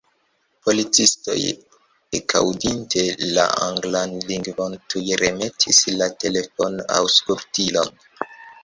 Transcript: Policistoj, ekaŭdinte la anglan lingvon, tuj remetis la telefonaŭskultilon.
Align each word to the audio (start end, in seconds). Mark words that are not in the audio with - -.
Policistoj, 0.67 1.35
ekaŭdinte 2.19 3.03
la 3.37 3.45
anglan 3.67 4.17
lingvon, 4.33 4.77
tuj 4.95 5.07
remetis 5.25 5.87
la 6.03 6.11
telefonaŭskultilon. 6.25 7.97